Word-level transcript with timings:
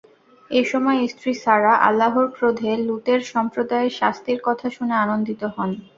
এ 0.51 0.61
সময় 0.71 0.99
স্ত্রী 1.07 1.31
সারাহ্ 1.35 1.81
আল্লাহর 1.87 2.27
ক্রোধে 2.35 2.71
লূতের 2.87 3.19
সম্প্রদায়ের 3.31 3.91
শাস্তির 3.99 4.39
কথা 4.47 4.67
শুনে 4.69 4.95
আনন্দিত 5.03 5.41
হন। 5.55 5.69